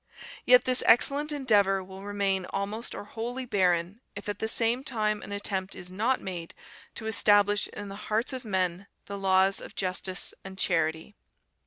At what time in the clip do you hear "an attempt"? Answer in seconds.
5.21-5.75